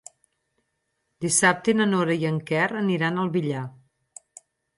[1.25, 3.63] Dissabte na Nora i en Quer aniran al Villar.